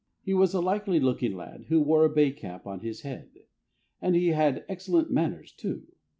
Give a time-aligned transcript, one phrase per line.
[0.23, 3.29] He was a likely looking lad, who wore a bay cap on his head.
[4.01, 5.85] And he had excellent manners, too.